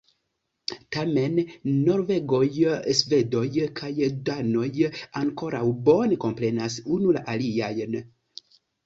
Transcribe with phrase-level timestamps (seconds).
[0.95, 1.35] Tamen,
[1.73, 2.47] norvegoj,
[2.99, 3.43] svedoj
[3.81, 3.89] kaj
[4.31, 4.65] danoj
[5.21, 7.95] ankoraŭ bone komprenas unu la aliajn.